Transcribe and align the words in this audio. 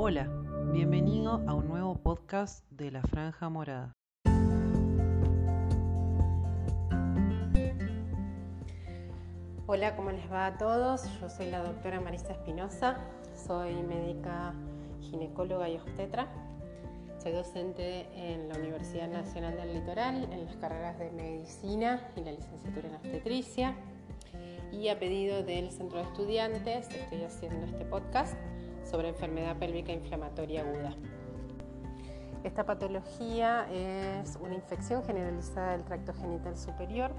Hola, 0.00 0.28
bienvenido 0.72 1.42
a 1.48 1.54
un 1.54 1.66
nuevo 1.66 1.96
podcast 1.96 2.64
de 2.70 2.92
La 2.92 3.02
Franja 3.02 3.48
Morada. 3.48 3.96
Hola, 9.66 9.96
¿cómo 9.96 10.12
les 10.12 10.30
va 10.30 10.46
a 10.46 10.56
todos? 10.56 11.02
Yo 11.20 11.28
soy 11.28 11.50
la 11.50 11.64
doctora 11.64 12.00
Marisa 12.00 12.30
Espinosa, 12.30 12.98
soy 13.34 13.74
médica 13.82 14.54
ginecóloga 15.00 15.68
y 15.68 15.78
obstetra. 15.78 16.28
Soy 17.20 17.32
docente 17.32 18.06
en 18.14 18.48
la 18.48 18.54
Universidad 18.54 19.08
Nacional 19.08 19.56
del 19.56 19.74
Litoral 19.74 20.32
en 20.32 20.44
las 20.44 20.54
carreras 20.58 20.96
de 21.00 21.10
medicina 21.10 22.08
y 22.14 22.20
la 22.20 22.30
licenciatura 22.30 22.86
en 22.86 22.94
obstetricia. 22.94 23.74
Y 24.70 24.90
a 24.90 24.98
pedido 25.00 25.42
del 25.42 25.72
centro 25.72 25.98
de 25.98 26.04
estudiantes 26.04 26.88
estoy 26.88 27.24
haciendo 27.24 27.66
este 27.66 27.84
podcast 27.84 28.36
sobre 28.90 29.08
enfermedad 29.08 29.56
pélvica 29.56 29.92
inflamatoria 29.92 30.62
aguda. 30.62 30.94
Esta 32.44 32.64
patología 32.64 33.66
es 33.72 34.38
una 34.40 34.54
infección 34.54 35.02
generalizada 35.04 35.72
del 35.72 35.84
tracto 35.84 36.14
genital 36.14 36.56
superior. 36.56 37.12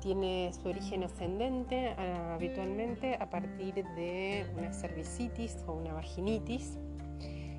Tiene 0.00 0.52
su 0.52 0.68
origen 0.68 1.02
ascendente 1.02 1.94
ah, 1.98 2.34
habitualmente 2.34 3.16
a 3.20 3.28
partir 3.28 3.74
de 3.74 4.46
una 4.56 4.72
cervicitis 4.72 5.56
o 5.66 5.72
una 5.72 5.92
vaginitis 5.92 6.78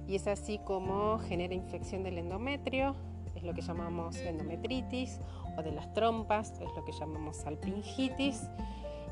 y 0.09 0.16
es 0.16 0.26
así 0.26 0.58
como 0.58 1.20
genera 1.20 1.53
infección 1.53 2.02
del 2.03 2.17
endometrio, 2.17 2.95
es 3.36 3.44
lo 3.44 3.53
que 3.53 3.62
llamamos 3.62 4.17
endometritis, 4.17 5.20
o 5.56 5.62
de 5.62 5.72
las 5.72 5.94
trompas, 5.94 6.52
es 6.53 6.76
lo 6.76 6.84
que 6.84 6.92
llamamos 6.92 7.38
salpingitis, 7.38 8.50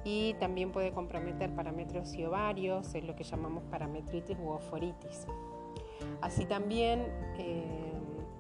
y 0.08 0.36
también 0.36 0.72
puede 0.72 0.94
comprometer 0.94 1.54
parámetros 1.54 2.14
y 2.14 2.24
ovarios, 2.24 2.96
es 2.96 3.04
lo 3.04 3.14
que 3.14 3.26
llamamos 3.26 3.66
parametritis 3.66 4.38
u 4.40 4.52
oforitis. 4.52 5.28
Así 6.22 6.46
también 6.46 7.02
eh, 7.38 7.92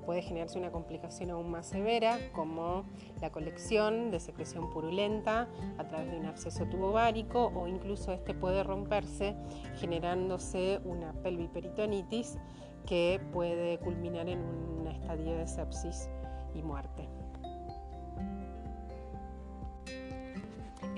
puede 0.06 0.22
generarse 0.22 0.58
una 0.58 0.72
complicación 0.72 1.30
aún 1.30 1.52
más 1.52 1.68
severa, 1.68 2.20
como 2.32 2.86
la 3.20 3.34
colección 3.34 4.12
de 4.12 4.22
secreción 4.22 4.70
purulenta 4.70 5.50
a 5.78 5.84
través 5.86 6.10
de 6.10 6.18
un 6.18 6.26
absceso 6.28 6.66
tubovárico 6.68 7.52
o 7.54 7.68
incluso 7.68 8.14
este 8.14 8.34
puede 8.34 8.64
romperse 8.64 9.36
generándose 9.76 10.80
una 10.86 11.12
pelviperitonitis 11.22 12.38
que 12.86 13.20
puede 13.34 13.78
culminar 13.80 14.30
en 14.30 14.40
un 14.40 14.88
estadio 14.88 15.36
de 15.36 15.45
sepsis 15.45 16.10
y 16.56 16.64
muerte. 16.64 17.17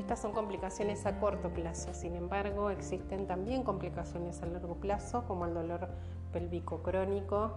Estas 0.10 0.24
son 0.24 0.32
complicaciones 0.32 1.06
a 1.06 1.20
corto 1.20 1.54
plazo, 1.54 1.94
sin 1.94 2.16
embargo 2.16 2.72
existen 2.72 3.28
también 3.28 3.62
complicaciones 3.62 4.42
a 4.42 4.48
largo 4.48 4.74
plazo 4.74 5.24
como 5.28 5.46
el 5.46 5.54
dolor 5.54 5.88
pélvico 6.34 6.82
crónico. 6.82 7.52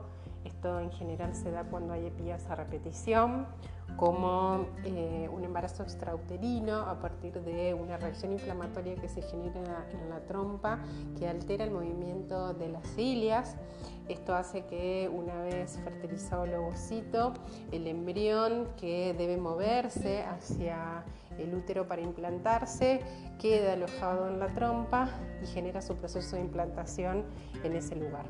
Esto 0.44 0.78
en 0.78 0.92
general 0.92 1.34
se 1.34 1.50
da 1.50 1.64
cuando 1.64 1.94
hay 1.94 2.04
epías 2.04 2.50
a 2.50 2.54
repetición, 2.54 3.46
como 3.96 4.66
eh, 4.84 5.30
un 5.32 5.44
embarazo 5.44 5.82
extrauterino 5.82 6.80
a 6.80 7.00
partir 7.00 7.40
de 7.40 7.72
una 7.72 7.96
reacción 7.96 8.32
inflamatoria 8.32 8.96
que 8.96 9.08
se 9.08 9.22
genera 9.22 9.86
en 9.90 10.10
la 10.10 10.20
trompa 10.26 10.78
que 11.18 11.28
altera 11.28 11.64
el 11.64 11.70
movimiento 11.70 12.52
de 12.52 12.68
las 12.68 12.86
cilias. 12.88 13.56
Esto 14.08 14.34
hace 14.34 14.66
que 14.66 15.10
una 15.10 15.40
vez 15.40 15.78
fertilizado 15.84 16.44
el 16.44 16.54
ovocito, 16.56 17.32
el 17.70 17.86
embrión 17.86 18.68
que 18.76 19.14
debe 19.16 19.38
moverse 19.38 20.22
hacia 20.24 21.02
el 21.38 21.54
útero 21.54 21.86
para 21.88 22.02
implantarse 22.02 23.00
queda 23.38 23.74
alojado 23.74 24.28
en 24.28 24.38
la 24.38 24.48
trompa 24.48 25.08
y 25.42 25.46
genera 25.46 25.82
su 25.82 25.96
proceso 25.96 26.36
de 26.36 26.42
implantación 26.42 27.24
en 27.64 27.76
ese 27.76 27.96
lugar. 27.96 28.26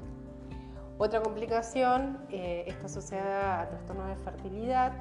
Otra 0.98 1.20
complicación 1.20 2.18
eh, 2.30 2.64
está 2.66 2.86
asociada 2.86 3.62
a 3.62 3.68
trastornos 3.68 4.08
de 4.08 4.16
fertilidad, 4.16 4.92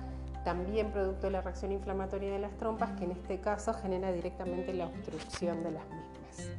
también 0.43 0.91
producto 0.91 1.27
de 1.27 1.33
la 1.33 1.41
reacción 1.41 1.71
inflamatoria 1.71 2.31
de 2.31 2.39
las 2.39 2.57
trompas, 2.57 2.91
que 2.97 3.05
en 3.05 3.11
este 3.11 3.39
caso 3.39 3.73
genera 3.73 4.11
directamente 4.11 4.73
la 4.73 4.87
obstrucción 4.87 5.63
de 5.63 5.71
las 5.71 5.83
mismas. 5.83 6.49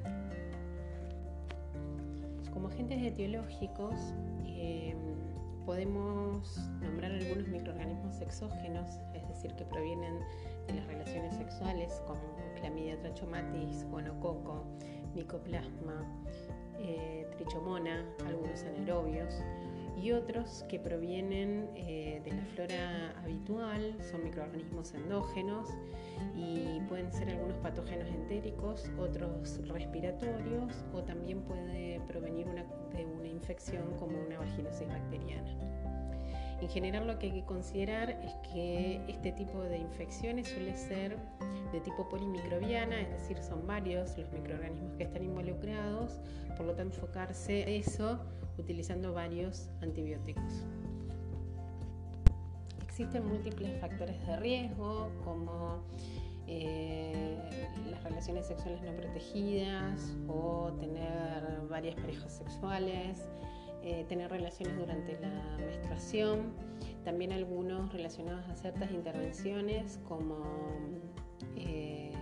Como 2.53 2.69
agentes 2.69 3.03
etiológicos, 3.03 4.15
eh, 4.47 4.95
podemos 5.65 6.59
nombrar 6.81 7.13
algunos 7.13 7.47
microorganismos 7.49 8.21
exógenos, 8.21 8.89
es 9.15 9.27
decir, 9.29 9.55
que 9.55 9.65
provienen 9.65 10.19
de 10.67 10.75
las 10.75 10.87
relaciones 10.87 11.35
sexuales, 11.37 12.01
como 12.07 12.21
clamidia 12.61 12.99
trachomatis, 13.01 13.85
gonococo, 13.91 14.65
micoplasma, 15.15 16.07
eh, 16.79 17.27
trichomona, 17.37 18.05
algunos 18.27 18.63
anaerobios, 18.65 19.35
y 20.01 20.13
otros 20.13 20.65
que 20.69 20.79
provienen 20.79 21.69
eh, 21.75 22.21
de 22.25 22.33
la 22.33 22.45
flora 22.55 23.15
habitual, 23.23 23.97
son 24.11 24.25
microorganismos 24.25 24.95
endógenos 24.95 25.69
y 26.37 26.81
pueden 26.89 27.13
ser 27.13 27.31
algunos 27.31 27.57
patógenos 27.59 28.09
entéricos, 28.09 28.91
otros 28.99 29.61
respiratorios 29.69 30.85
o 30.93 31.03
también 31.03 31.43
puede 31.43 32.01
provenir 32.09 32.47
de 32.47 33.07
una 33.07 33.29
infección 33.29 33.97
como 33.99 34.19
una 34.21 34.39
vaginosis 34.39 34.89
bacteriana. 34.89 35.92
En 36.63 36.69
general 36.69 37.09
lo 37.09 37.19
que 37.19 37.27
hay 37.27 37.33
que 37.33 37.45
considerar 37.45 38.11
es 38.11 38.33
que 38.53 39.01
este 39.09 39.33
tipo 39.33 39.61
de 39.63 39.79
infecciones 39.79 40.47
suele 40.47 40.77
ser 40.77 41.19
de 41.73 41.81
tipo 41.81 42.09
polimicrobiana, 42.09 43.01
es 43.01 43.11
decir, 43.11 43.43
son 43.43 43.67
varios 43.67 44.17
los 44.17 44.31
microorganismos 44.31 44.95
que 44.95 45.03
están 45.03 45.25
involucrados, 45.25 46.21
por 46.57 46.67
lo 46.67 46.75
tanto 46.77 46.95
enfocarse 46.99 47.63
en 47.63 47.69
eso 47.81 48.21
utilizando 48.59 49.13
varios 49.13 49.71
antibióticos. 49.81 50.65
Existen 52.85 53.27
múltiples 53.27 53.81
factores 53.81 54.25
de 54.25 54.37
riesgo 54.37 55.11
como 55.25 55.83
eh, 56.47 57.39
las 57.91 58.05
relaciones 58.05 58.47
sexuales 58.47 58.81
no 58.83 58.93
protegidas 58.95 60.15
o 60.29 60.73
tener 60.79 61.67
varias 61.69 61.97
parejas 61.97 62.33
sexuales, 62.33 63.19
eh, 63.83 64.05
tener 64.09 64.31
relaciones 64.31 64.77
durante 64.79 65.19
la 65.21 65.57
menstruación, 65.59 66.53
también 67.05 67.33
algunos 67.33 67.93
relacionados 67.93 68.49
a 68.49 68.55
ciertas 68.55 68.91
intervenciones 68.93 69.99
como 70.07 70.39
eh, 71.57 72.13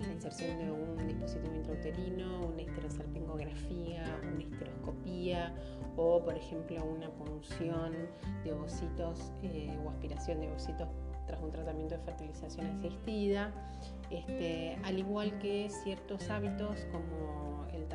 la 0.00 0.12
inserción 0.12 0.58
de 0.58 0.70
un 0.70 1.06
dispositivo 1.06 1.54
intrauterino, 1.54 2.46
una 2.46 2.62
histerosalpingografía, 2.62 4.04
una 4.32 4.42
histeroscopía 4.42 5.54
o 5.96 6.22
por 6.24 6.36
ejemplo 6.36 6.82
una 6.84 7.10
punción 7.10 7.92
de 8.44 8.52
ovocitos 8.52 9.32
eh, 9.42 9.76
o 9.84 9.90
aspiración 9.90 10.40
de 10.40 10.48
ovocitos 10.48 10.88
tras 11.26 11.42
un 11.42 11.52
tratamiento 11.52 11.96
de 11.96 12.02
fertilización 12.02 12.66
asistida, 12.66 13.52
este, 14.10 14.78
al 14.82 14.98
igual 14.98 15.38
que 15.38 15.68
ciertos 15.68 16.28
hábitos 16.30 16.86
como 16.90 17.49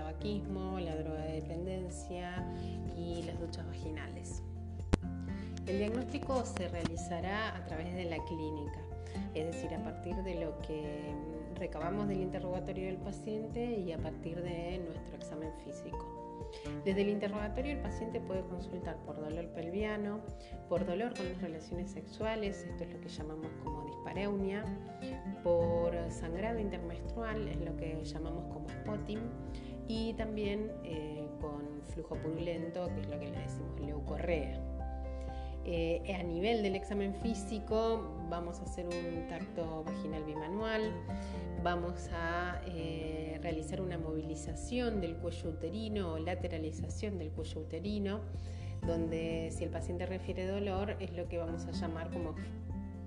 tabaquismo, 0.05 0.79
la 0.79 0.95
drogadependencia 0.95 2.45
y 2.95 3.23
las 3.23 3.39
duchas 3.39 3.65
vaginales. 3.65 4.43
El 5.65 5.79
diagnóstico 5.79 6.45
se 6.45 6.67
realizará 6.67 7.55
a 7.55 7.65
través 7.65 7.91
de 7.95 8.05
la 8.05 8.23
clínica, 8.25 8.79
es 9.33 9.47
decir, 9.47 9.73
a 9.73 9.83
partir 9.83 10.15
de 10.17 10.35
lo 10.35 10.59
que 10.59 11.11
recabamos 11.55 12.07
del 12.07 12.21
interrogatorio 12.21 12.85
del 12.85 12.97
paciente 12.97 13.79
y 13.79 13.91
a 13.93 13.97
partir 13.97 14.39
de 14.43 14.79
nuestro 14.85 15.15
examen 15.15 15.51
físico. 15.63 16.25
Desde 16.83 17.01
el 17.01 17.09
interrogatorio 17.09 17.73
el 17.73 17.79
paciente 17.79 18.21
puede 18.21 18.41
consultar 18.43 18.97
por 19.05 19.19
dolor 19.19 19.47
pelviano, 19.49 20.19
por 20.69 20.85
dolor 20.85 21.15
con 21.15 21.27
las 21.27 21.41
relaciones 21.41 21.89
sexuales, 21.89 22.63
esto 22.69 22.83
es 22.83 22.93
lo 22.93 23.01
que 23.01 23.09
llamamos 23.09 23.47
como 23.63 23.85
dispareunia, 23.85 24.63
por 25.43 25.95
sangrado 26.11 26.59
intermenstrual, 26.59 27.47
es 27.47 27.59
lo 27.59 27.75
que 27.75 28.03
llamamos 28.03 28.45
como 28.53 28.69
spotting, 28.69 29.19
y 29.87 30.13
también 30.13 30.71
eh, 30.83 31.27
con 31.41 31.81
flujo 31.93 32.15
purulento, 32.15 32.87
que 32.93 33.01
es 33.01 33.07
lo 33.07 33.19
que 33.19 33.27
le 33.27 33.39
decimos 33.39 33.79
leucorrea. 33.79 34.61
Eh, 35.67 36.15
a 36.19 36.21
nivel 36.21 36.61
del 36.61 36.75
examen 36.75 37.15
físico 37.15 38.15
vamos 38.29 38.59
a 38.59 38.63
hacer 38.63 38.85
un 38.85 39.27
tacto 39.27 39.83
vaginal 39.83 40.23
bimanual, 40.23 40.91
vamos 41.63 42.07
a 42.13 42.61
eh, 42.67 43.39
realizar 43.41 43.81
una 43.81 43.97
movilización 43.97 45.01
del 45.01 45.15
cuello 45.15 45.49
uterino 45.49 46.13
o 46.13 46.19
lateralización 46.19 47.17
del 47.17 47.31
cuello 47.31 47.61
uterino, 47.61 48.19
donde 48.85 49.49
si 49.51 49.63
el 49.63 49.71
paciente 49.71 50.05
refiere 50.05 50.45
dolor 50.45 50.97
es 50.99 51.11
lo 51.13 51.27
que 51.27 51.39
vamos 51.39 51.65
a 51.65 51.71
llamar 51.71 52.11
como 52.11 52.35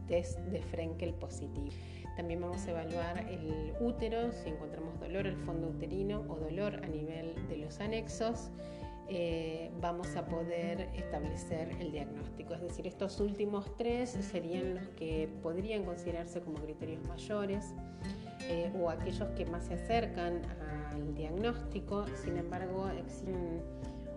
test 0.09 0.41
de 0.41 0.61
Frenkel 0.61 1.15
positivo. 1.15 1.69
También 2.19 2.41
vamos 2.41 2.67
a 2.67 2.73
evaluar 2.73 3.19
el 3.31 3.75
útero, 3.79 4.33
si 4.33 4.49
encontramos 4.49 4.99
dolor 4.99 5.29
al 5.29 5.37
fondo 5.37 5.69
uterino 5.69 6.25
o 6.29 6.35
dolor 6.35 6.75
a 6.83 6.89
nivel 6.89 7.33
de 7.49 7.59
los 7.59 7.79
anexos. 7.79 8.51
Eh, 9.09 9.71
vamos 9.81 10.17
a 10.17 10.27
poder 10.27 10.89
establecer 10.97 11.71
el 11.79 11.93
diagnóstico. 11.93 12.55
Es 12.55 12.61
decir, 12.61 12.89
estos 12.89 13.21
últimos 13.21 13.73
tres 13.77 14.11
serían 14.11 14.75
los 14.75 14.89
que 14.97 15.33
podrían 15.45 15.85
considerarse 15.85 16.41
como 16.41 16.59
criterios 16.59 17.07
mayores 17.07 17.73
eh, 18.49 18.73
o 18.77 18.91
aquellos 18.91 19.29
que 19.37 19.47
más 19.47 19.67
se 19.67 19.75
acercan 19.75 20.43
al 20.91 21.15
diagnóstico. 21.15 22.05
Sin 22.17 22.37
embargo, 22.37 22.89
existen 22.89 23.63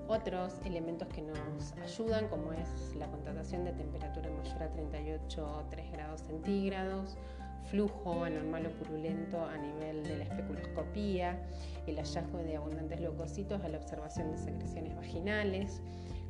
otros 0.07 0.55
elementos 0.65 1.07
que 1.09 1.21
nos 1.21 1.73
ayudan, 1.83 2.27
como 2.29 2.51
es 2.51 2.95
la 2.95 3.05
contratación 3.11 3.63
de 3.63 3.73
temperatura 3.73 4.27
mayor 4.31 4.63
a 4.63 4.75
38,3 4.75 5.91
grados 5.91 6.21
centígrados, 6.21 7.15
flujo 7.69 8.23
anormal 8.23 8.65
o 8.65 8.71
purulento 8.71 9.43
a 9.43 9.57
nivel 9.57 10.03
de 10.03 10.17
la 10.17 10.23
especuloscopía, 10.23 11.39
el 11.87 11.97
hallazgo 11.97 12.39
de 12.39 12.57
abundantes 12.57 12.99
leucocitos 12.99 13.63
a 13.63 13.69
la 13.69 13.77
observación 13.77 14.31
de 14.31 14.37
secreciones 14.37 14.95
vaginales, 14.95 15.81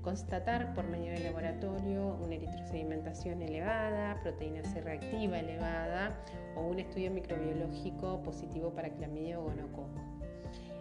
constatar 0.01 0.73
por 0.73 0.87
medio 0.87 1.11
del 1.13 1.23
laboratorio 1.23 2.17
una 2.23 2.35
eritrosedimentación 2.35 3.41
elevada, 3.41 4.19
proteína 4.21 4.63
C 4.63 4.81
reactiva 4.81 5.39
elevada 5.39 6.17
o 6.55 6.61
un 6.61 6.79
estudio 6.79 7.11
microbiológico 7.11 8.21
positivo 8.23 8.71
para 8.71 8.89
clamidia 8.89 9.39
o 9.39 9.43
gonococo. 9.43 9.89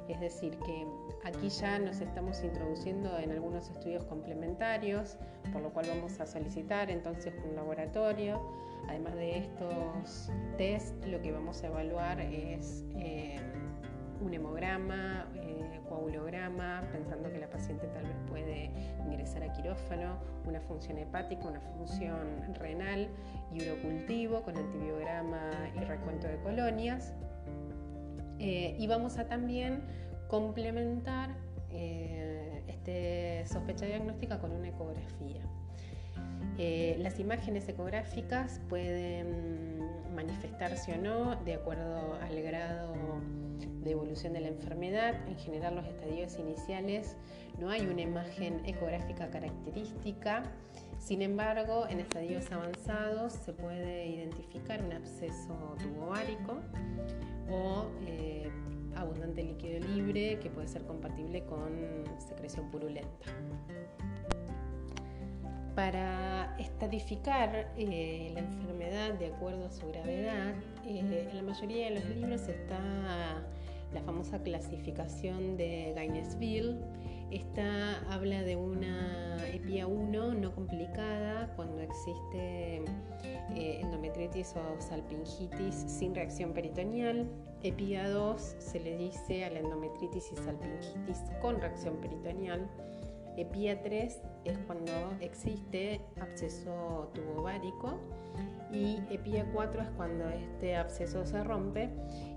Es 0.09 0.19
decir, 0.19 0.59
que 0.67 0.87
aquí 1.25 1.49
ya 1.49 1.79
nos 1.79 2.01
estamos 2.01 2.43
introduciendo 2.43 3.17
en 3.19 3.31
algunos 3.31 3.71
estudios 3.71 4.05
complementarios, 4.07 5.17
por 5.53 5.63
lo 5.63 5.71
cual 5.71 5.87
vamos 5.89 6.19
a 6.19 6.27
solicitar 6.27 6.91
entonces 6.91 7.33
un 7.49 7.55
laboratorio. 7.55 8.41
Además 8.89 9.15
de 9.15 9.39
estos 9.39 10.31
test, 10.57 11.05
lo 11.07 11.21
que 11.21 11.33
vamos 11.33 11.63
a 11.63 11.69
evaluar 11.69 12.21
es 12.21 12.85
eh, 12.97 13.39
un 14.21 14.35
hemograma, 14.35 15.27
eh, 15.37 15.81
coagulograma, 15.89 16.83
pensando 16.93 17.31
que 17.31 17.39
la 17.39 17.51
paciente 17.51 17.87
tal 17.89 18.05
vez 18.05 18.17
puede 18.29 18.71
ingresar 19.07 19.43
a 19.43 19.53
quirófano, 19.53 20.19
una 20.47 20.61
función 20.61 20.99
hepática, 20.99 21.47
una 21.47 21.61
función 21.61 22.55
renal 22.55 23.09
y 23.53 23.63
urocultivo 23.63 24.43
con 24.43 24.57
antibiograma 24.57 25.51
y 25.77 25.85
recuento 25.85 26.29
de 26.29 26.37
colonias. 26.39 27.13
Eh, 28.39 28.77
y 28.79 28.87
vamos 28.87 29.19
a 29.19 29.27
también 29.27 29.83
complementar 30.29 31.31
eh, 31.71 32.63
este 32.69 33.45
sospecha 33.47 33.85
diagnóstica 33.87 34.39
con 34.39 34.53
una 34.53 34.69
ecografía. 34.69 35.43
Las 36.99 37.19
imágenes 37.19 37.69
ecográficas 37.69 38.61
pueden 38.69 39.79
manifestarse 40.15 40.93
o 40.93 40.99
no 40.99 41.37
de 41.45 41.55
acuerdo 41.55 42.19
al 42.21 42.43
grado 42.43 43.21
de 43.83 43.91
evolución 43.93 44.33
de 44.33 44.41
la 44.41 44.49
enfermedad. 44.49 45.15
En 45.29 45.37
general 45.37 45.77
los 45.77 45.87
estadios 45.87 46.39
iniciales 46.39 47.17
no 47.59 47.71
hay 47.71 47.87
una 47.87 48.03
imagen 48.03 48.61
ecográfica 48.67 49.31
característica. 49.31 50.43
Sin 50.99 51.23
embargo, 51.23 51.87
en 51.89 52.01
estadios 52.01 52.51
avanzados 52.53 53.33
se 53.33 53.53
puede 53.53 54.07
identificar 54.07 54.83
un 54.85 54.93
absceso 54.93 55.77
tubovárico 55.83 56.61
o 57.51 57.87
eh, 58.07 58.51
abundante 58.97 59.43
líquido 59.43 59.81
libre 59.81 60.39
que 60.41 60.51
puede 60.51 60.69
ser 60.69 60.83
compatible 60.85 61.43
con 61.45 62.05
secreción 62.19 62.71
purulenta. 62.71 63.27
Para 65.75 66.57
estadificar 66.59 67.73
eh, 67.77 68.31
la 68.35 68.41
enfermedad 68.41 69.15
de 69.15 69.27
acuerdo 69.27 69.67
a 69.67 69.71
su 69.71 69.87
gravedad, 69.89 70.55
eh, 70.85 71.29
en 71.31 71.37
la 71.37 71.43
mayoría 71.43 71.89
de 71.89 72.01
los 72.01 72.05
libros 72.07 72.49
está 72.49 73.43
la 73.93 74.03
famosa 74.03 74.43
clasificación 74.43 75.57
de 75.57 75.93
Gainesville. 75.95 76.77
Esta 77.31 78.01
habla 78.13 78.43
de 78.43 78.57
una 78.57 79.37
EPIA 79.53 79.87
1 79.87 80.35
no 80.35 80.55
complicada 80.55 81.53
cuando 81.55 81.81
existe 81.81 82.83
eh, 83.55 83.81
endometritis 83.81 84.55
o 84.57 84.81
salpingitis 84.81 85.75
sin 85.75 86.15
reacción 86.15 86.53
peritoneal. 86.53 87.29
EPIA 87.63 88.09
2 88.11 88.57
se 88.59 88.81
le 88.81 88.97
dice 88.97 89.45
a 89.45 89.51
la 89.51 89.61
endometritis 89.61 90.33
y 90.33 90.37
salpingitis 90.37 91.23
con 91.41 91.61
reacción 91.61 91.97
peritoneal. 91.99 92.69
EPIA 93.41 93.83
3 93.83 94.23
es 94.45 94.59
cuando 94.67 94.93
existe 95.21 96.03
absceso 96.21 97.11
tubovárico 97.15 97.99
y 98.71 99.01
EPIA 99.11 99.47
4 99.55 99.81
es 99.81 99.89
cuando 99.97 100.29
este 100.29 100.77
absceso 100.77 101.25
se 101.25 101.43
rompe 101.43 101.89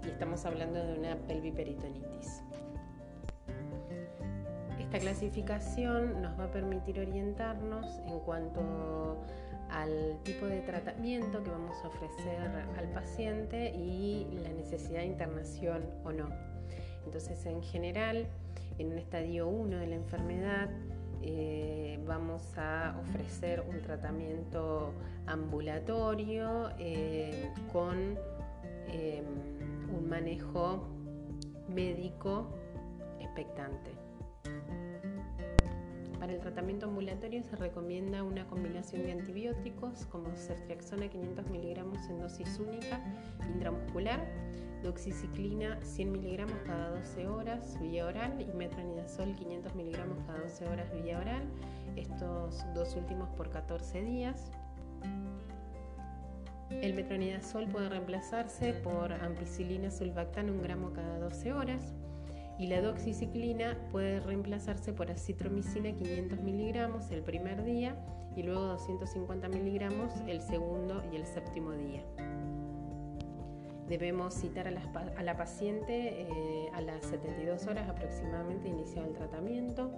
y 0.05 0.07
estamos 0.07 0.45
hablando 0.45 0.81
de 0.81 0.97
una 0.97 1.17
pelviperitonitis. 1.27 2.41
Esta 4.79 4.99
clasificación 4.99 6.21
nos 6.21 6.39
va 6.39 6.45
a 6.45 6.51
permitir 6.51 6.99
orientarnos 6.99 7.99
en 8.07 8.19
cuanto 8.21 9.17
al 9.71 10.17
tipo 10.23 10.45
de 10.45 10.61
tratamiento 10.61 11.43
que 11.43 11.49
vamos 11.49 11.75
a 11.83 11.87
ofrecer 11.89 12.39
al 12.77 12.87
paciente 12.93 13.71
y 13.75 14.39
la 14.41 14.53
necesidad 14.53 14.99
de 14.99 15.07
internación 15.07 15.83
o 16.05 16.13
no. 16.13 16.29
Entonces, 17.05 17.45
en 17.45 17.61
general, 17.61 18.27
en 18.77 18.91
un 18.91 18.97
estadio 18.97 19.47
1 19.47 19.77
de 19.77 19.87
la 19.87 19.95
enfermedad, 19.95 20.69
eh, 21.23 21.99
vamos 22.05 22.57
a 22.57 22.95
ofrecer 23.01 23.63
un 23.67 23.81
tratamiento 23.81 24.93
ambulatorio 25.25 26.69
eh, 26.77 27.49
con 27.71 28.17
eh, 28.87 29.23
un 29.97 30.09
manejo 30.09 30.87
médico 31.69 32.49
expectante. 33.21 34.02
Para 36.23 36.35
el 36.35 36.39
tratamiento 36.39 36.85
ambulatorio 36.85 37.43
se 37.43 37.57
recomienda 37.57 38.23
una 38.23 38.47
combinación 38.47 39.03
de 39.03 39.11
antibióticos 39.11 40.05
como 40.05 40.33
ceftriaxona 40.37 41.09
500 41.09 41.49
miligramos 41.49 41.97
en 42.07 42.19
dosis 42.21 42.59
única 42.59 43.01
intramuscular 43.53 44.25
doxiciclina 44.83 45.77
100 45.83 46.11
miligramos 46.13 46.55
cada 46.65 46.91
12 46.91 47.27
horas 47.27 47.77
vía 47.81 48.05
oral 48.05 48.39
y 48.39 48.45
metronidazol 48.55 49.35
500 49.35 49.75
miligramos 49.75 50.17
cada 50.25 50.39
12 50.43 50.65
horas 50.69 50.93
vía 50.93 51.19
oral, 51.19 51.43
estos 51.97 52.63
dos 52.73 52.95
últimos 52.95 53.27
por 53.31 53.49
14 53.49 54.01
días. 54.01 54.49
El 56.69 56.93
metronidazol 56.93 57.67
puede 57.67 57.89
reemplazarse 57.89 58.71
por 58.75 59.11
ampicilina 59.11 59.91
sulbactam 59.91 60.51
1 60.51 60.61
gramo 60.61 60.93
cada 60.93 61.19
12 61.19 61.51
horas 61.51 61.93
y 62.57 62.67
la 62.67 62.81
doxiciclina 62.81 63.77
puede 63.91 64.19
reemplazarse 64.19 64.93
por 64.93 65.09
acitromicina 65.09 65.91
500 65.91 66.39
miligramos 66.41 67.09
el 67.11 67.23
primer 67.23 67.63
día 67.63 67.95
y 68.35 68.43
luego 68.43 68.61
250 68.61 69.47
miligramos 69.49 70.13
el 70.27 70.41
segundo 70.41 71.03
y 71.11 71.15
el 71.15 71.25
séptimo 71.25 71.71
día. 71.71 72.03
Debemos 73.87 74.33
citar 74.33 74.67
a 74.67 74.71
la, 75.23 75.37
paciente 75.37 76.21
eh, 76.21 76.69
a 76.73 76.81
las 76.81 77.05
72 77.05 77.67
horas 77.67 77.89
aproximadamente 77.89 78.69
iniciado 78.69 79.07
el 79.07 79.13
tratamiento 79.13 79.91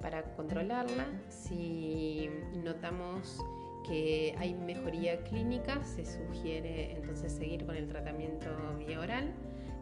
para 0.00 0.22
controlarla. 0.34 1.06
Si 1.28 2.30
notamos 2.62 3.38
que 3.86 4.34
hay 4.38 4.54
mejoría 4.54 5.22
clínica, 5.24 5.82
se 5.84 6.04
sugiere 6.04 6.92
entonces 6.92 7.32
seguir 7.32 7.66
con 7.66 7.76
el 7.76 7.88
tratamiento 7.88 8.46
vía 8.78 9.00
oral. 9.00 9.34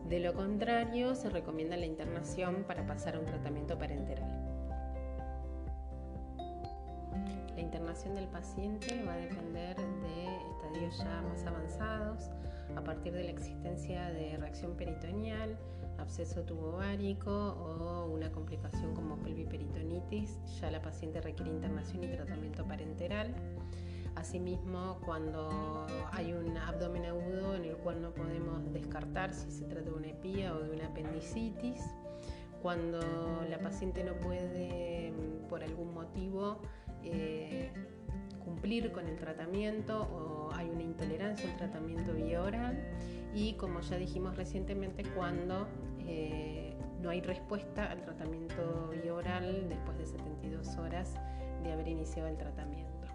De 0.09 0.21
lo 0.21 0.35
contrario, 0.35 1.17
se 1.17 1.29
recomienda 1.31 1.77
la 1.77 1.87
internación 1.87 2.65
para 2.69 2.87
pasar 2.87 3.17
a 3.17 3.19
un 3.19 3.27
tratamiento 3.27 3.77
parenteral. 3.77 4.31
La 7.57 7.61
internación 7.61 8.15
del 8.15 8.29
paciente 8.29 9.03
va 9.05 9.15
a 9.15 9.17
depender 9.17 9.77
de 9.77 10.27
estadios 10.53 10.99
ya 10.99 11.23
más 11.23 11.45
avanzados 11.45 12.31
a 12.77 12.83
partir 12.83 13.15
de 13.15 13.25
la 13.25 13.31
existencia 13.31 14.11
de 14.11 14.37
reacción 14.37 14.77
peritoneal, 14.77 15.57
absceso 15.99 16.43
tubovárico 16.43 17.31
o 17.31 18.07
una 18.07 18.31
complicación 18.31 18.95
como 18.95 19.17
pelviperitonitis, 19.17 20.39
ya 20.61 20.71
la 20.71 20.83
paciente 20.83 21.21
requiere 21.21 21.51
internación 21.51 22.05
y 22.05 22.09
tratamiento 22.09 22.65
parenteral. 22.65 23.35
Asimismo, 24.15 24.99
cuando 25.05 25.87
hay 26.13 26.33
un 26.33 26.57
abdomen 26.57 27.05
agudo 27.07 27.26
cual 27.87 28.03
no 28.03 28.13
podemos 28.13 28.73
descartar 28.73 29.33
si 29.33 29.49
se 29.49 29.65
trata 29.65 29.91
de 29.91 29.97
una 29.97 30.09
epía 30.09 30.53
o 30.53 30.59
de 30.59 30.73
una 30.73 30.87
apendicitis, 30.87 31.81
cuando 32.61 32.99
la 33.49 33.61
paciente 33.61 34.03
no 34.03 34.15
puede, 34.15 35.13
por 35.49 35.63
algún 35.63 35.95
motivo, 35.95 36.59
eh, 37.05 37.71
cumplir 38.45 38.91
con 38.91 39.07
el 39.07 39.17
tratamiento 39.21 40.03
o 40.03 40.53
hay 40.53 40.69
una 40.69 40.83
intolerancia 40.83 41.49
al 41.49 41.57
tratamiento 41.59 42.13
vía 42.13 42.43
oral 42.43 42.77
y 43.33 43.53
como 43.53 43.81
ya 43.83 43.99
dijimos 43.99 44.37
recientemente 44.37 45.05
cuando 45.15 45.69
eh, 46.01 46.77
no 47.01 47.11
hay 47.11 47.21
respuesta 47.21 47.89
al 47.89 48.03
tratamiento 48.03 48.91
vía 49.01 49.15
oral 49.15 49.69
después 49.69 49.97
de 49.97 50.07
72 50.07 50.77
horas 50.79 51.15
de 51.63 51.73
haber 51.73 51.87
iniciado 51.87 52.29
el 52.29 52.37
tratamiento. 52.37 53.07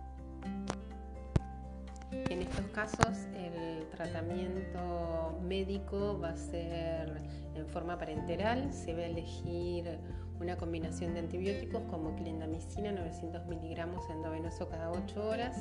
En 2.11 2.41
estos 2.41 2.65
casos 2.67 3.27
el 3.35 3.87
tratamiento 3.89 5.39
médico 5.43 6.19
va 6.19 6.29
a 6.29 6.35
ser 6.35 7.21
en 7.55 7.67
forma 7.67 7.97
parenteral, 7.97 8.71
se 8.73 8.93
va 8.93 8.99
a 8.99 9.05
elegir 9.05 9.97
una 10.39 10.57
combinación 10.57 11.13
de 11.13 11.19
antibióticos 11.19 11.83
como 11.89 12.15
clindamicina 12.15 12.91
900 12.91 13.45
miligramos 13.45 14.09
endovenoso 14.09 14.67
cada 14.67 14.91
8 14.91 15.27
horas 15.27 15.57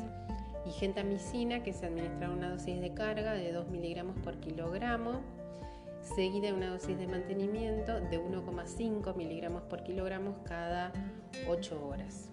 y 0.67 0.71
gentamicina 0.71 1.63
que 1.63 1.73
se 1.73 1.87
administra 1.87 2.31
una 2.31 2.51
dosis 2.51 2.81
de 2.81 2.95
carga 2.95 3.33
de 3.35 3.53
2 3.53 3.69
miligramos 3.69 4.17
por 4.19 4.39
kilogramo. 4.41 5.21
seguida 6.17 6.49
de 6.49 6.55
una 6.55 6.71
dosis 6.71 6.99
de 6.99 7.07
mantenimiento 7.07 8.01
de 8.01 8.19
1,5 8.19 9.15
miligramos 9.15 9.63
por 9.65 9.85
kilogramos 9.85 10.37
cada 10.45 10.93
8 11.47 11.87
horas. 11.87 12.31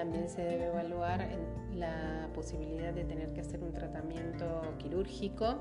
También 0.00 0.30
se 0.30 0.42
debe 0.42 0.68
evaluar 0.68 1.28
la 1.74 2.26
posibilidad 2.34 2.90
de 2.90 3.04
tener 3.04 3.34
que 3.34 3.42
hacer 3.42 3.62
un 3.62 3.70
tratamiento 3.70 4.62
quirúrgico. 4.78 5.58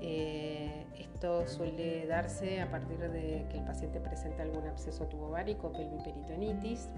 Eh, 0.00 0.84
esto 0.98 1.46
suele 1.46 2.04
darse 2.08 2.60
a 2.60 2.68
partir 2.72 2.98
de 2.98 3.46
que 3.48 3.58
el 3.58 3.64
paciente 3.64 4.00
presenta 4.00 4.42
algún 4.42 4.66
absceso 4.66 5.06
tubovárico 5.06 5.70
pelviperitonitis. 5.70 6.88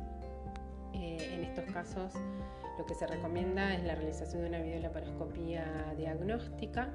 Eh, 0.95 1.35
en 1.35 1.45
estos 1.45 1.67
casos 1.67 2.15
lo 2.79 2.87
que 2.87 2.95
se 2.95 3.07
recomienda 3.07 3.75
es 3.75 3.85
la 3.85 3.95
realización 3.95 4.41
de 4.41 4.49
una 4.49 4.61
videolaparoscopía 4.61 5.93
diagnóstica 5.99 6.89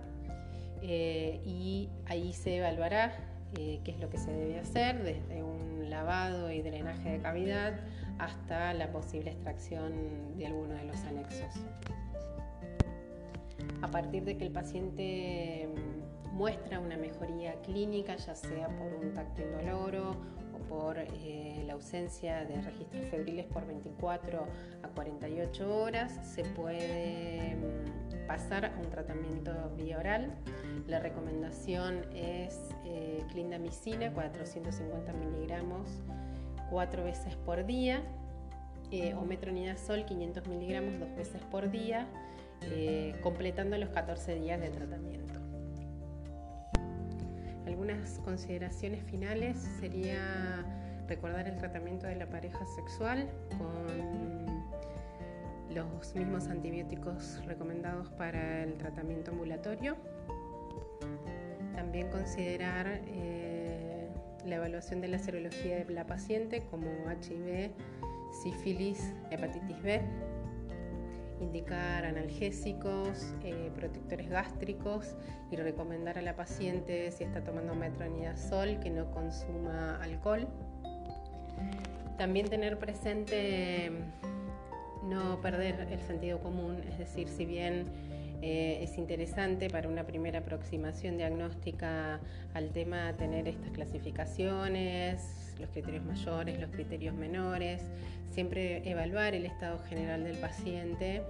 eh, 0.81 1.43
y 1.45 1.89
ahí 2.07 2.33
se 2.33 2.57
evaluará 2.57 3.13
qué 3.53 3.83
es 3.85 3.99
lo 3.99 4.09
que 4.09 4.17
se 4.17 4.31
debe 4.31 4.59
hacer 4.59 5.03
desde 5.03 5.43
un 5.43 5.91
lavado 5.91 6.51
y 6.51 6.63
drenaje 6.63 7.11
de 7.11 7.19
cavidad 7.19 7.75
hasta 8.19 8.73
la 8.73 8.91
posible 8.91 9.31
extracción 9.31 10.37
de 10.37 10.47
alguno 10.47 10.73
de 10.75 10.85
los 10.85 10.99
anexos. 11.03 11.53
A 13.81 13.87
partir 13.87 14.23
de 14.23 14.37
que 14.37 14.45
el 14.45 14.51
paciente 14.51 15.69
mm, 15.69 16.35
muestra 16.35 16.79
una 16.79 16.97
mejoría 16.97 17.61
clínica, 17.61 18.15
ya 18.15 18.35
sea 18.35 18.67
por 18.67 18.93
un 18.93 19.13
tacto 19.13 19.41
indoloro 19.41 20.15
o 20.53 20.57
por 20.69 20.97
eh, 20.97 21.63
la 21.65 21.73
ausencia 21.73 22.45
de 22.45 22.61
registros 22.61 23.05
febriles 23.09 23.45
por 23.45 23.65
24 23.65 24.45
a 24.83 24.87
48 24.89 25.81
horas, 25.81 26.19
se 26.23 26.43
puede 26.43 27.55
mm, 27.55 28.27
pasar 28.27 28.65
a 28.65 28.77
un 28.77 28.89
tratamiento 28.89 29.51
vía 29.77 29.99
oral. 29.99 30.33
La 30.87 30.99
recomendación 30.99 32.05
es 32.13 32.59
eh, 32.85 33.23
clindamicina, 33.31 34.11
450 34.13 35.13
miligramos 35.13 36.03
cuatro 36.69 37.03
veces 37.03 37.35
por 37.35 37.65
día, 37.65 38.01
eh, 38.91 39.13
o 39.15 39.21
metronidazol 39.21 40.05
500 40.05 40.47
miligramos 40.47 40.99
dos 40.99 41.15
veces 41.15 41.41
por 41.51 41.71
día, 41.71 42.07
eh, 42.61 43.15
completando 43.21 43.77
los 43.77 43.89
14 43.89 44.35
días 44.35 44.59
de 44.61 44.69
tratamiento. 44.69 45.39
Algunas 47.65 48.19
consideraciones 48.19 49.03
finales 49.03 49.57
sería 49.79 50.63
recordar 51.07 51.47
el 51.47 51.57
tratamiento 51.57 52.07
de 52.07 52.15
la 52.15 52.27
pareja 52.27 52.65
sexual 52.75 53.27
con 53.57 54.45
los 55.73 56.15
mismos 56.15 56.47
antibióticos 56.47 57.43
recomendados 57.45 58.09
para 58.11 58.63
el 58.63 58.75
tratamiento 58.75 59.31
ambulatorio. 59.31 59.97
También 61.75 62.09
considerar 62.09 63.01
eh, 63.07 63.44
la 64.45 64.55
evaluación 64.57 65.01
de 65.01 65.07
la 65.07 65.19
serología 65.19 65.83
de 65.83 65.93
la 65.93 66.05
paciente 66.05 66.63
como 66.69 66.87
HIV, 67.09 67.71
sífilis, 68.43 69.13
hepatitis 69.31 69.81
B, 69.81 70.01
indicar 71.41 72.05
analgésicos, 72.05 73.33
eh, 73.43 73.71
protectores 73.75 74.29
gástricos 74.29 75.15
y 75.51 75.55
recomendar 75.55 76.17
a 76.17 76.21
la 76.21 76.35
paciente 76.35 77.11
si 77.11 77.23
está 77.23 77.43
tomando 77.43 77.75
metronidazol 77.75 78.79
que 78.79 78.89
no 78.89 79.11
consuma 79.11 80.01
alcohol. 80.01 80.47
También 82.17 82.47
tener 82.47 82.79
presente 82.79 83.91
no 85.03 85.41
perder 85.41 85.87
el 85.91 85.99
sentido 86.01 86.39
común, 86.39 86.81
es 86.89 86.97
decir, 86.97 87.27
si 87.27 87.45
bien 87.45 87.85
eh, 88.41 88.79
es 88.81 88.97
interesante 88.97 89.69
para 89.69 89.87
una 89.87 90.05
primera 90.05 90.39
aproximación 90.39 91.17
diagnóstica 91.17 92.19
al 92.53 92.71
tema 92.71 93.13
tener 93.17 93.47
estas 93.47 93.71
clasificaciones, 93.71 95.44
los 95.59 95.69
criterios 95.69 96.03
mayores, 96.05 96.59
los 96.59 96.69
criterios 96.71 97.15
menores, 97.15 97.81
siempre 98.29 98.87
evaluar 98.89 99.33
el 99.33 99.45
estado 99.45 99.79
general 99.79 100.23
del 100.23 100.37
paciente 100.37 101.21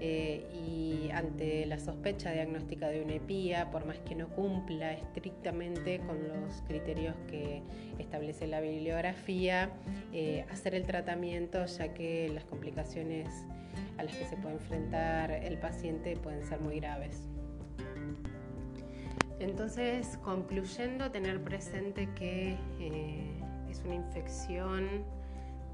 eh, 0.00 0.44
y 0.52 1.10
ante 1.12 1.66
la 1.66 1.78
sospecha 1.78 2.32
diagnóstica 2.32 2.88
de 2.88 3.02
una 3.02 3.14
EPIA, 3.14 3.70
por 3.70 3.86
más 3.86 3.98
que 4.00 4.14
no 4.14 4.28
cumpla 4.28 4.92
estrictamente 4.92 6.00
con 6.00 6.16
los 6.26 6.62
criterios 6.66 7.14
que 7.28 7.62
establece 7.98 8.46
la 8.48 8.60
bibliografía, 8.60 9.70
eh, 10.12 10.44
hacer 10.50 10.74
el 10.74 10.84
tratamiento 10.84 11.64
ya 11.66 11.94
que 11.94 12.28
las 12.34 12.44
complicaciones 12.44 13.28
a 13.98 14.02
las 14.02 14.16
que 14.16 14.24
se 14.24 14.36
puede 14.36 14.54
enfrentar 14.54 15.30
el 15.30 15.58
paciente 15.58 16.16
pueden 16.16 16.42
ser 16.42 16.60
muy 16.60 16.80
graves. 16.80 17.28
Entonces, 19.38 20.16
concluyendo, 20.22 21.10
tener 21.10 21.42
presente 21.42 22.08
que 22.14 22.56
eh, 22.80 23.33
es 23.74 23.82
una 23.84 23.94
infección 23.96 25.04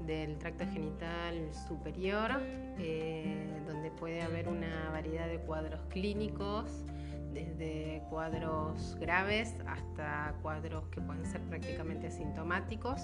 del 0.07 0.37
tracto 0.39 0.65
genital 0.73 1.53
superior, 1.67 2.31
eh, 2.79 3.61
donde 3.67 3.91
puede 3.91 4.23
haber 4.23 4.47
una 4.47 4.89
variedad 4.89 5.27
de 5.27 5.37
cuadros 5.37 5.79
clínicos, 5.89 6.83
desde 7.31 8.01
cuadros 8.09 8.97
graves 8.99 9.55
hasta 9.67 10.35
cuadros 10.41 10.87
que 10.89 10.99
pueden 10.99 11.25
ser 11.25 11.41
prácticamente 11.41 12.07
asintomáticos. 12.07 13.01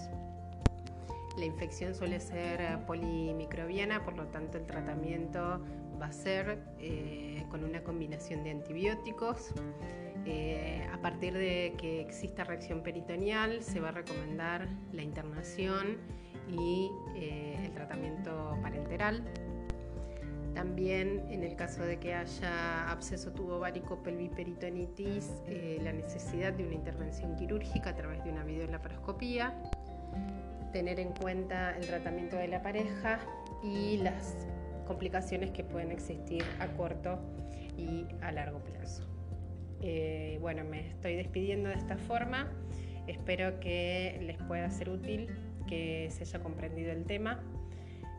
La 1.38 1.46
infección 1.46 1.94
suele 1.94 2.20
ser 2.20 2.84
polimicrobiana, 2.88 4.04
por 4.04 4.18
lo 4.18 4.26
tanto 4.26 4.58
el 4.58 4.66
tratamiento 4.66 5.62
va 6.02 6.08
a 6.08 6.12
ser 6.12 6.64
eh, 6.80 7.46
con 7.52 7.64
una 7.64 7.84
combinación 7.84 8.44
de 8.44 8.50
antibióticos. 8.50 9.54
Eh, 10.30 10.86
a 10.92 11.02
partir 11.02 11.34
de 11.34 11.74
que 11.78 12.02
exista 12.02 12.44
reacción 12.44 12.84
peritoneal, 12.84 13.64
se 13.64 13.80
va 13.80 13.90
a 13.90 13.92
recomendar 13.94 14.68
la 14.92 15.02
internación 15.02 15.98
y 16.50 16.92
el 17.16 17.72
tratamiento 17.72 18.58
parenteral. 18.62 19.24
También 20.54 21.26
en 21.30 21.44
el 21.44 21.56
caso 21.56 21.84
de 21.84 21.98
que 21.98 22.14
haya 22.14 22.90
absceso 22.90 23.32
tubovárico 23.32 24.04
pelviperitonitis, 24.04 25.32
la 25.82 25.94
necesidad 25.94 26.54
de 26.54 26.66
una 26.66 26.76
intervención 26.76 27.36
quirúrgica 27.36 27.92
a 27.92 27.96
través 27.96 28.24
de 28.24 28.32
una 28.32 28.44
videolaparoscopía 28.44 29.54
tener 30.72 31.00
en 31.00 31.12
cuenta 31.14 31.76
el 31.76 31.88
tratamiento 31.88 32.36
de 32.36 32.48
la 32.48 32.62
pareja 32.62 33.20
y 33.64 33.98
las 33.98 34.36
complicaciones 34.86 35.52
que 35.52 35.64
pueden 35.64 35.92
existir 35.92 36.44
a 36.60 36.68
corto 36.68 37.20
y 37.78 38.06
a 38.22 38.32
largo 38.32 38.60
plazo. 38.60 39.17
Eh, 39.82 40.38
bueno, 40.42 40.64
me 40.64 40.88
estoy 40.88 41.16
despidiendo 41.16 41.70
de 41.70 41.76
esta 41.76 41.98
forma. 41.98 42.52
Espero 43.08 43.60
que 43.60 44.20
les 44.22 44.38
pueda 44.38 44.70
ser 44.70 44.90
útil, 44.90 45.30
que 45.68 46.10
se 46.12 46.24
haya 46.24 46.40
comprendido 46.40 46.92
el 46.92 47.06
tema. 47.06 47.44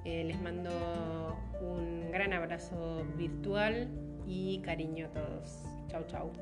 Eh, 0.04 0.24
les 0.24 0.40
mando 0.40 1.36
un 1.60 2.10
gran 2.10 2.32
abrazo 2.32 3.04
virtual 3.16 3.88
y 4.26 4.60
cariño 4.60 5.06
a 5.06 5.08
todos. 5.10 5.64
Chau, 5.88 6.04
chau. 6.06 6.32